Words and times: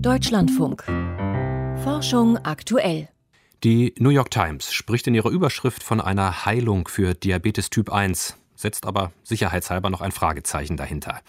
Deutschlandfunk. 0.00 0.84
Forschung 1.82 2.38
aktuell. 2.38 3.08
Die 3.62 3.94
New 3.98 4.10
York 4.10 4.30
Times 4.30 4.72
spricht 4.72 5.06
in 5.06 5.14
ihrer 5.14 5.30
Überschrift 5.30 5.82
von 5.82 6.00
einer 6.00 6.44
Heilung 6.44 6.88
für 6.88 7.14
Diabetes 7.14 7.70
Typ 7.70 7.92
1, 7.92 8.36
setzt 8.54 8.86
aber 8.86 9.12
sicherheitshalber 9.22 9.90
noch 9.90 10.00
ein 10.00 10.12
Fragezeichen 10.12 10.76
dahinter. 10.76 11.20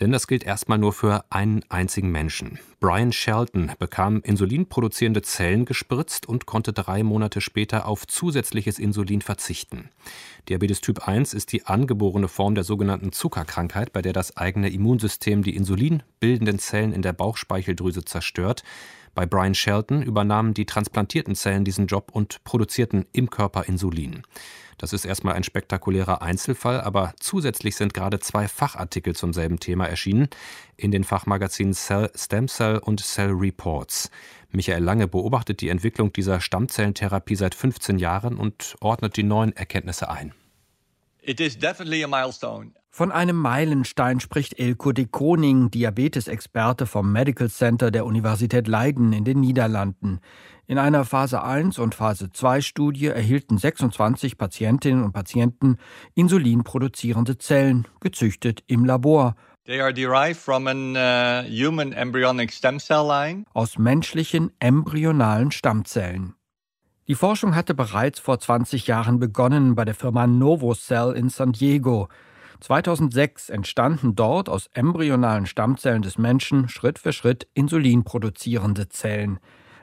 Denn 0.00 0.10
das 0.10 0.26
gilt 0.26 0.42
erstmal 0.42 0.78
nur 0.78 0.92
für 0.92 1.24
einen 1.30 1.62
einzigen 1.68 2.10
Menschen. 2.10 2.58
Brian 2.80 3.12
Shelton 3.12 3.70
bekam 3.78 4.22
insulinproduzierende 4.22 5.22
Zellen 5.22 5.66
gespritzt 5.66 6.26
und 6.26 6.46
konnte 6.46 6.72
drei 6.72 7.04
Monate 7.04 7.40
später 7.40 7.86
auf 7.86 8.06
zusätzliches 8.06 8.80
Insulin 8.80 9.22
verzichten. 9.22 9.90
Diabetes 10.48 10.80
Typ 10.80 11.06
1 11.06 11.32
ist 11.32 11.52
die 11.52 11.66
angeborene 11.66 12.26
Form 12.26 12.56
der 12.56 12.64
sogenannten 12.64 13.12
Zuckerkrankheit, 13.12 13.92
bei 13.92 14.02
der 14.02 14.12
das 14.12 14.36
eigene 14.36 14.68
Immunsystem 14.68 15.44
die 15.44 15.54
insulinbildenden 15.54 16.58
Zellen 16.58 16.92
in 16.92 17.02
der 17.02 17.12
Bauchspeicheldrüse 17.12 18.04
zerstört. 18.04 18.64
Bei 19.14 19.26
Brian 19.26 19.54
Shelton 19.54 20.02
übernahmen 20.02 20.54
die 20.54 20.66
transplantierten 20.66 21.34
Zellen 21.34 21.64
diesen 21.64 21.86
Job 21.86 22.10
und 22.12 22.42
produzierten 22.44 23.06
im 23.12 23.30
Körper 23.30 23.64
Insulin. 23.68 24.22
Das 24.78 24.92
ist 24.92 25.04
erstmal 25.04 25.34
ein 25.34 25.44
spektakulärer 25.44 26.20
Einzelfall, 26.20 26.80
aber 26.80 27.14
zusätzlich 27.20 27.76
sind 27.76 27.94
gerade 27.94 28.18
zwei 28.18 28.48
Fachartikel 28.48 29.14
zum 29.14 29.32
selben 29.32 29.60
Thema 29.60 29.86
erschienen 29.86 30.28
in 30.76 30.90
den 30.90 31.04
Fachmagazinen 31.04 31.74
Cell, 31.74 32.10
Stem 32.16 32.48
Cell 32.48 32.78
und 32.78 33.00
Cell 33.00 33.30
Reports. 33.30 34.10
Michael 34.50 34.82
Lange 34.82 35.06
beobachtet 35.06 35.60
die 35.60 35.68
Entwicklung 35.68 36.12
dieser 36.12 36.40
Stammzellentherapie 36.40 37.36
seit 37.36 37.54
15 37.54 37.98
Jahren 37.98 38.36
und 38.36 38.76
ordnet 38.80 39.16
die 39.16 39.22
neuen 39.22 39.52
Erkenntnisse 39.52 40.10
ein. 40.10 40.34
It 41.22 41.40
is 41.40 41.56
definitely 41.56 42.02
a 42.04 42.08
milestone. 42.08 42.72
Von 42.96 43.10
einem 43.10 43.34
Meilenstein 43.34 44.20
spricht 44.20 44.56
Elko 44.56 44.92
de 44.92 45.06
Koning, 45.06 45.68
Diabetesexperte 45.68 46.86
vom 46.86 47.10
Medical 47.10 47.50
Center 47.50 47.90
der 47.90 48.06
Universität 48.06 48.68
Leiden 48.68 49.12
in 49.12 49.24
den 49.24 49.40
Niederlanden. 49.40 50.20
In 50.68 50.78
einer 50.78 51.04
Phase 51.04 51.42
1 51.42 51.80
und 51.80 51.96
Phase 51.96 52.30
2 52.30 52.60
Studie 52.60 53.06
erhielten 53.06 53.58
26 53.58 54.38
Patientinnen 54.38 55.02
und 55.02 55.12
Patienten 55.12 55.78
insulinproduzierende 56.14 57.36
Zellen, 57.36 57.88
gezüchtet 57.98 58.62
im 58.68 58.84
Labor. 58.84 59.34
They 59.64 59.80
are 59.80 59.92
derived 59.92 60.36
from 60.36 60.68
an 60.68 60.94
uh, 60.94 61.42
human 61.50 61.92
embryonic 61.92 62.52
stem 62.52 62.78
cell 62.78 63.04
line. 63.08 63.44
Aus 63.54 63.76
menschlichen 63.76 64.52
embryonalen 64.60 65.50
Stammzellen. 65.50 66.36
Die 67.08 67.16
Forschung 67.16 67.56
hatte 67.56 67.74
bereits 67.74 68.20
vor 68.20 68.38
20 68.38 68.86
Jahren 68.86 69.18
begonnen 69.18 69.74
bei 69.74 69.84
der 69.84 69.96
Firma 69.96 70.28
Novocell 70.28 71.12
in 71.16 71.28
San 71.28 71.50
Diego. 71.50 72.08
2006 72.64 73.50
entstanden 73.50 74.14
dort 74.14 74.48
aus 74.48 74.70
embryonalen 74.72 75.44
Stammzellen 75.44 76.00
des 76.00 76.16
Menschen 76.16 76.70
Schritt 76.70 76.98
für 76.98 77.12
Schritt 77.12 77.46
insulinproduzierende 77.52 78.88
Zellen. 78.88 79.38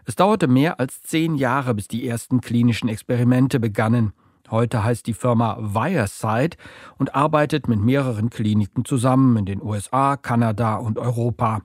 Es 0.06 0.16
dauerte 0.16 0.48
mehr 0.48 0.80
als 0.80 1.04
zehn 1.04 1.36
Jahre, 1.36 1.76
bis 1.76 1.88
die 1.88 2.08
ersten 2.08 2.42
klinischen 2.42 2.90
Experimente 2.90 3.60
begannen. 3.60 4.14
Heute 4.50 4.84
heißt 4.84 5.06
die 5.06 5.14
Firma 5.14 5.60
Vireside 5.62 6.58
und 6.98 7.14
arbeitet 7.14 7.68
mit 7.68 7.80
mehreren 7.80 8.32
Kliniken 8.32 8.84
zusammen 8.84 9.38
in 9.38 9.46
den 9.46 9.62
USA, 9.62 10.18
Kanada 10.18 10.78
und 10.78 10.98
Europa. 10.98 11.62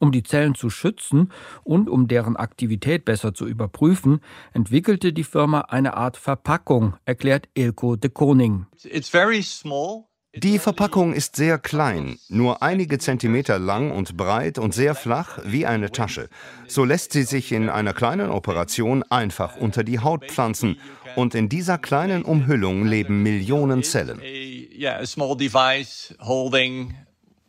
Um 0.00 0.12
die 0.12 0.22
Zellen 0.22 0.54
zu 0.54 0.68
schützen 0.68 1.32
und 1.64 1.88
um 1.88 2.08
deren 2.08 2.36
Aktivität 2.36 3.06
besser 3.06 3.32
zu 3.32 3.46
überprüfen, 3.46 4.20
entwickelte 4.52 5.14
die 5.14 5.24
Firma 5.24 5.62
eine 5.62 5.96
Art 5.96 6.18
Verpackung, 6.18 6.94
erklärt 7.06 7.48
Ilko 7.54 7.96
de 7.96 8.10
Koning. 8.10 8.66
It's 8.84 9.08
very 9.08 9.42
small. 9.42 10.08
Die 10.34 10.58
Verpackung 10.58 11.14
ist 11.14 11.36
sehr 11.36 11.58
klein, 11.58 12.18
nur 12.28 12.62
einige 12.62 12.98
Zentimeter 12.98 13.58
lang 13.58 13.90
und 13.90 14.16
breit 14.16 14.58
und 14.58 14.74
sehr 14.74 14.94
flach 14.94 15.38
wie 15.44 15.64
eine 15.64 15.90
Tasche. 15.90 16.28
So 16.66 16.84
lässt 16.84 17.12
sie 17.12 17.22
sich 17.22 17.50
in 17.50 17.70
einer 17.70 17.94
kleinen 17.94 18.30
Operation 18.30 19.02
einfach 19.04 19.56
unter 19.56 19.84
die 19.84 20.00
Haut 20.00 20.26
pflanzen. 20.26 20.78
Und 21.16 21.34
in 21.34 21.48
dieser 21.48 21.78
kleinen 21.78 22.24
Umhüllung 22.24 22.84
leben 22.84 23.22
Millionen 23.22 23.82
Zellen. 23.82 24.20
Yeah, 24.20 25.00
a 25.00 25.06
small 25.06 25.34
device 25.34 26.14
holding, 26.20 26.94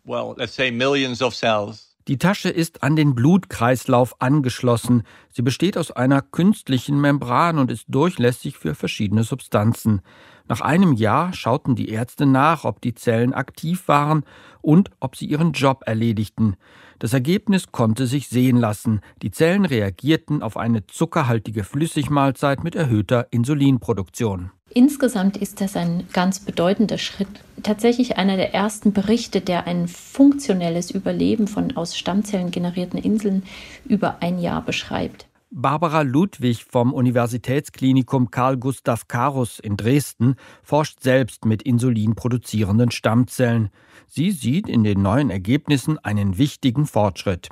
well, 0.06 0.34
let's 0.38 0.56
say 0.56 0.72
millions 0.72 1.22
of 1.22 1.36
cells. 1.36 1.89
Die 2.10 2.18
Tasche 2.18 2.50
ist 2.50 2.82
an 2.82 2.96
den 2.96 3.14
Blutkreislauf 3.14 4.20
angeschlossen. 4.20 5.04
Sie 5.32 5.44
besteht 5.44 5.78
aus 5.78 5.92
einer 5.92 6.24
künstlichen 6.24 7.00
Membran 7.00 7.60
und 7.60 7.70
ist 7.70 7.86
durchlässig 7.88 8.58
für 8.58 8.74
verschiedene 8.74 9.24
Substanzen. 9.24 10.02
Nach 10.48 10.60
einem 10.60 10.94
Jahr 10.94 11.34
schauten 11.34 11.76
die 11.76 11.90
Ärzte 11.90 12.26
nach, 12.26 12.64
ob 12.66 12.82
die 12.82 12.96
Zellen 12.96 13.36
aktiv 13.36 13.88
waren 13.88 14.24
und 14.64 14.90
ob 15.00 15.16
sie 15.16 15.28
ihren 15.28 15.52
Job 15.52 15.84
erledigten. 15.86 16.56
Das 16.98 17.14
Ergebnis 17.14 17.72
konnte 17.72 18.08
sich 18.08 18.28
sehen 18.28 18.58
lassen. 18.58 19.02
Die 19.22 19.30
Zellen 19.30 19.66
reagierten 19.66 20.42
auf 20.42 20.58
eine 20.58 20.88
zuckerhaltige 20.88 21.64
Flüssigmahlzeit 21.64 22.64
mit 22.64 22.74
erhöhter 22.74 23.28
Insulinproduktion. 23.30 24.50
Insgesamt 24.72 25.38
ist 25.38 25.62
das 25.62 25.76
ein 25.76 26.08
ganz 26.12 26.40
bedeutender 26.40 26.98
Schritt. 26.98 27.44
Tatsächlich 27.64 28.18
einer 28.18 28.38
der 28.38 28.54
ersten 28.54 28.94
Berichte, 28.94 29.42
der 29.42 29.68
ein 29.68 29.88
funktionelles 29.88 30.92
Überleben 30.92 31.48
von 31.48 31.76
aus 31.76 31.98
Stammzellen 31.98 32.52
generierten 32.52 33.00
Inseln 33.00 33.44
über 33.86 34.22
ein 34.22 34.40
Jahr 34.40 34.64
beschreibt. 34.64 35.28
Barbara 35.52 36.04
Ludwig 36.04 36.66
vom 36.66 36.94
Universitätsklinikum 36.94 38.30
Karl 38.30 38.58
Gustav 38.58 39.08
Karus 39.08 39.58
in 39.58 39.78
Dresden 39.78 40.36
forscht 40.62 41.02
selbst 41.02 41.44
mit 41.44 41.64
insulinproduzierenden 41.64 42.92
Stammzellen. 42.92 43.70
Sie 44.08 44.30
sieht 44.30 44.70
in 44.70 44.84
den 44.84 45.02
neuen 45.02 45.32
Ergebnissen 45.32 45.98
einen 45.98 46.38
wichtigen 46.38 46.86
Fortschritt. 46.86 47.50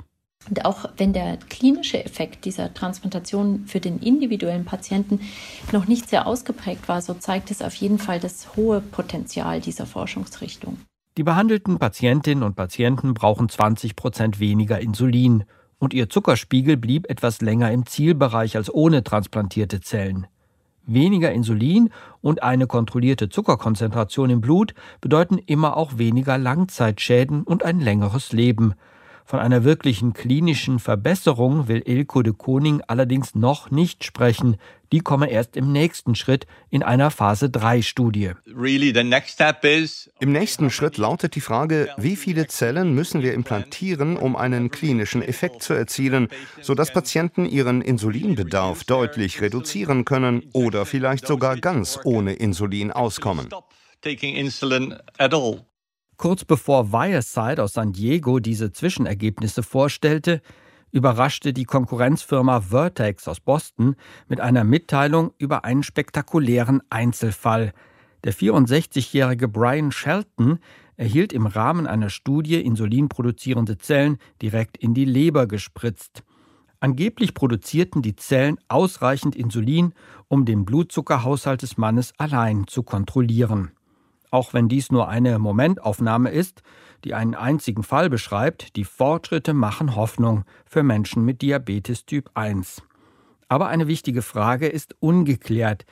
Und 0.48 0.64
auch 0.64 0.86
wenn 0.96 1.12
der 1.12 1.36
klinische 1.48 2.02
Effekt 2.02 2.44
dieser 2.44 2.72
Transplantation 2.72 3.64
für 3.66 3.80
den 3.80 3.98
individuellen 3.98 4.64
Patienten 4.64 5.20
noch 5.72 5.86
nicht 5.86 6.08
sehr 6.08 6.26
ausgeprägt 6.26 6.88
war, 6.88 7.02
so 7.02 7.14
zeigt 7.14 7.50
es 7.50 7.60
auf 7.60 7.74
jeden 7.74 7.98
Fall 7.98 8.20
das 8.20 8.56
hohe 8.56 8.80
Potenzial 8.80 9.60
dieser 9.60 9.84
Forschungsrichtung. 9.84 10.78
Die 11.18 11.24
behandelten 11.24 11.78
Patientinnen 11.78 12.44
und 12.44 12.54
Patienten 12.54 13.12
brauchen 13.12 13.48
20 13.48 13.96
Prozent 13.96 14.38
weniger 14.38 14.80
Insulin 14.80 15.44
und 15.78 15.92
ihr 15.92 16.08
Zuckerspiegel 16.08 16.76
blieb 16.76 17.10
etwas 17.10 17.40
länger 17.40 17.70
im 17.72 17.86
Zielbereich 17.86 18.56
als 18.56 18.72
ohne 18.72 19.02
transplantierte 19.02 19.80
Zellen. 19.80 20.26
Weniger 20.86 21.32
Insulin 21.32 21.90
und 22.22 22.42
eine 22.42 22.66
kontrollierte 22.66 23.28
Zuckerkonzentration 23.28 24.30
im 24.30 24.40
Blut 24.40 24.74
bedeuten 25.00 25.38
immer 25.38 25.76
auch 25.76 25.98
weniger 25.98 26.38
Langzeitschäden 26.38 27.42
und 27.42 27.62
ein 27.62 27.80
längeres 27.80 28.32
Leben. 28.32 28.74
Von 29.28 29.40
einer 29.40 29.62
wirklichen 29.62 30.14
klinischen 30.14 30.78
Verbesserung 30.78 31.68
will 31.68 31.82
Ilko 31.84 32.22
de 32.22 32.32
Koning 32.32 32.80
allerdings 32.86 33.34
noch 33.34 33.70
nicht 33.70 34.02
sprechen. 34.02 34.56
Die 34.90 35.00
komme 35.00 35.30
erst 35.30 35.54
im 35.54 35.70
nächsten 35.70 36.14
Schritt 36.14 36.46
in 36.70 36.82
einer 36.82 37.10
Phase 37.10 37.50
3 37.50 37.82
Studie. 37.82 38.30
Really, 38.46 38.90
the 38.94 39.04
next 39.04 39.34
step 39.34 39.66
is 39.66 40.10
Im 40.18 40.32
nächsten 40.32 40.70
Schritt 40.70 40.96
lautet 40.96 41.34
die 41.34 41.42
Frage, 41.42 41.90
wie 41.98 42.16
viele 42.16 42.46
Zellen 42.46 42.94
müssen 42.94 43.20
wir 43.20 43.34
implantieren, 43.34 44.16
um 44.16 44.34
einen 44.34 44.70
klinischen 44.70 45.20
Effekt 45.20 45.62
zu 45.62 45.74
erzielen, 45.74 46.28
sodass 46.62 46.90
Patienten 46.90 47.44
ihren 47.44 47.82
Insulinbedarf 47.82 48.84
deutlich 48.84 49.42
reduzieren 49.42 50.06
können 50.06 50.44
oder 50.54 50.86
vielleicht 50.86 51.26
sogar 51.26 51.58
ganz 51.58 52.00
ohne 52.02 52.32
Insulin 52.32 52.92
auskommen. 52.92 53.50
Kurz 56.18 56.44
bevor 56.44 56.92
Vireside 56.92 57.62
aus 57.62 57.74
San 57.74 57.92
Diego 57.92 58.40
diese 58.40 58.72
Zwischenergebnisse 58.72 59.62
vorstellte, 59.62 60.42
überraschte 60.90 61.52
die 61.52 61.64
Konkurrenzfirma 61.64 62.60
Vertex 62.60 63.28
aus 63.28 63.38
Boston 63.38 63.94
mit 64.26 64.40
einer 64.40 64.64
Mitteilung 64.64 65.32
über 65.38 65.64
einen 65.64 65.84
spektakulären 65.84 66.82
Einzelfall. 66.90 67.72
Der 68.24 68.34
64-jährige 68.34 69.46
Brian 69.46 69.92
Shelton 69.92 70.58
erhielt 70.96 71.32
im 71.32 71.46
Rahmen 71.46 71.86
einer 71.86 72.10
Studie 72.10 72.60
insulinproduzierende 72.60 73.78
Zellen 73.78 74.18
direkt 74.42 74.76
in 74.76 74.94
die 74.94 75.04
Leber 75.04 75.46
gespritzt. 75.46 76.24
Angeblich 76.80 77.32
produzierten 77.32 78.02
die 78.02 78.16
Zellen 78.16 78.58
ausreichend 78.66 79.36
Insulin, 79.36 79.94
um 80.26 80.44
den 80.44 80.64
Blutzuckerhaushalt 80.64 81.62
des 81.62 81.76
Mannes 81.76 82.12
allein 82.18 82.66
zu 82.66 82.82
kontrollieren. 82.82 83.70
Auch 84.30 84.52
wenn 84.52 84.68
dies 84.68 84.92
nur 84.92 85.08
eine 85.08 85.38
Momentaufnahme 85.38 86.30
ist, 86.30 86.62
die 87.04 87.14
einen 87.14 87.34
einzigen 87.34 87.82
Fall 87.82 88.10
beschreibt, 88.10 88.76
die 88.76 88.84
Fortschritte 88.84 89.54
machen 89.54 89.96
Hoffnung 89.96 90.44
für 90.66 90.82
Menschen 90.82 91.24
mit 91.24 91.42
Diabetes 91.42 92.04
Typ 92.04 92.30
1. 92.34 92.82
Aber 93.48 93.68
eine 93.68 93.86
wichtige 93.86 94.22
Frage 94.22 94.66
ist 94.66 94.96
ungeklärt. 95.00 95.86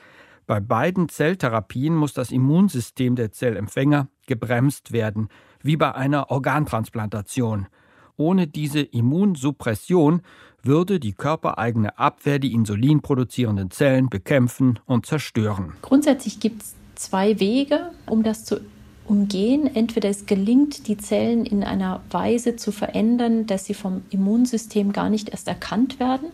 Bei 0.45 0.59
beiden 0.59 1.09
Zelltherapien 1.09 1.95
muss 1.95 2.13
das 2.13 2.31
Immunsystem 2.31 3.15
der 3.15 3.31
Zellempfänger 3.31 4.07
gebremst 4.27 4.91
werden, 4.91 5.29
wie 5.61 5.77
bei 5.77 5.93
einer 5.95 6.29
Organtransplantation. 6.29 7.67
Ohne 8.15 8.47
diese 8.47 8.81
Immunsuppression 8.81 10.21
würde 10.63 10.99
die 10.99 11.13
körpereigene 11.13 11.97
Abwehr 11.97 12.39
die 12.39 12.53
insulinproduzierenden 12.53 13.71
Zellen 13.71 14.09
bekämpfen 14.09 14.79
und 14.85 15.05
zerstören. 15.05 15.73
Grundsätzlich 15.81 16.39
gibt 16.39 16.63
es 16.63 16.75
zwei 16.97 17.39
Wege, 17.39 17.91
um 18.05 18.23
das 18.23 18.45
zu 18.45 18.59
umgehen. 19.07 19.73
Entweder 19.73 20.09
es 20.09 20.25
gelingt, 20.25 20.87
die 20.87 20.97
Zellen 20.97 21.45
in 21.45 21.63
einer 21.63 22.01
Weise 22.11 22.55
zu 22.55 22.71
verändern, 22.71 23.47
dass 23.47 23.65
sie 23.65 23.73
vom 23.73 24.01
Immunsystem 24.09 24.91
gar 24.91 25.09
nicht 25.09 25.29
erst 25.29 25.47
erkannt 25.47 25.99
werden, 25.99 26.29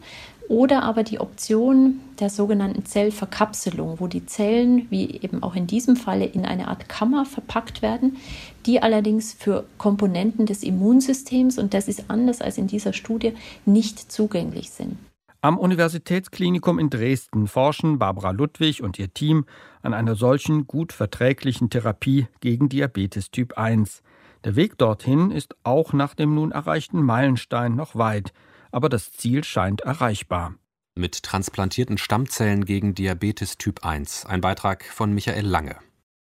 oder 0.49 0.83
aber 0.83 1.03
die 1.03 1.19
Option 1.19 2.01
der 2.19 2.29
sogenannten 2.29 2.85
Zellverkapselung, 2.85 3.99
wo 3.99 4.07
die 4.07 4.25
Zellen, 4.25 4.87
wie 4.89 5.09
eben 5.21 5.41
auch 5.41 5.55
in 5.55 5.67
diesem 5.67 5.95
Falle, 5.95 6.25
in 6.25 6.45
eine 6.45 6.67
Art 6.67 6.89
Kammer 6.89 7.25
verpackt 7.25 7.81
werden, 7.81 8.17
die 8.65 8.81
allerdings 8.81 9.33
für 9.33 9.65
Komponenten 9.77 10.45
des 10.45 10.63
Immunsystems, 10.63 11.57
und 11.57 11.73
das 11.73 11.87
ist 11.87 12.05
anders 12.09 12.41
als 12.41 12.57
in 12.57 12.67
dieser 12.67 12.93
Studie, 12.93 13.33
nicht 13.65 14.11
zugänglich 14.11 14.69
sind. 14.69 14.97
Am 15.43 15.57
Universitätsklinikum 15.57 16.79
in 16.79 16.89
Dresden 16.89 17.47
forschen 17.47 17.99
Barbara 17.99 18.31
Ludwig 18.31 18.81
und 18.81 18.97
ihr 18.97 19.13
Team 19.13 19.43
an 19.81 19.93
einer 19.93 20.15
solchen 20.15 20.67
gut 20.67 20.93
verträglichen 20.93 21.69
Therapie 21.69 22.27
gegen 22.39 22.69
Diabetes 22.69 23.29
Typ 23.29 23.57
1. 23.57 24.03
Der 24.45 24.55
Weg 24.55 24.77
dorthin 24.77 25.31
ist 25.31 25.57
auch 25.63 25.91
nach 25.91 26.13
dem 26.13 26.33
nun 26.33 26.53
erreichten 26.53 27.03
Meilenstein 27.03 27.75
noch 27.75 27.95
weit, 27.95 28.31
aber 28.71 28.87
das 28.87 29.11
Ziel 29.11 29.43
scheint 29.43 29.81
erreichbar. 29.81 30.55
Mit 30.95 31.23
transplantierten 31.23 31.97
Stammzellen 31.97 32.63
gegen 32.63 32.95
Diabetes 32.95 33.57
Typ 33.57 33.85
1. 33.85 34.25
Ein 34.25 34.39
Beitrag 34.39 34.85
von 34.85 35.13
Michael 35.13 35.45
Lange. 35.45 35.75